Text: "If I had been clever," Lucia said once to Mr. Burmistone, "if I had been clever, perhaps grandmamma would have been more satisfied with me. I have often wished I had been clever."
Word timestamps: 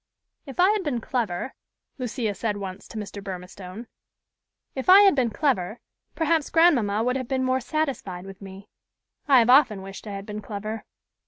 "If 0.47 0.59
I 0.59 0.71
had 0.71 0.83
been 0.83 0.99
clever," 0.99 1.53
Lucia 1.99 2.33
said 2.33 2.57
once 2.57 2.87
to 2.87 2.97
Mr. 2.97 3.23
Burmistone, 3.23 3.85
"if 4.73 4.89
I 4.89 5.01
had 5.01 5.13
been 5.13 5.29
clever, 5.29 5.79
perhaps 6.15 6.49
grandmamma 6.49 7.03
would 7.03 7.15
have 7.17 7.27
been 7.27 7.43
more 7.43 7.61
satisfied 7.61 8.25
with 8.25 8.41
me. 8.41 8.67
I 9.27 9.37
have 9.37 9.49
often 9.51 9.83
wished 9.83 10.07
I 10.07 10.13
had 10.13 10.25
been 10.25 10.41
clever." 10.41 10.85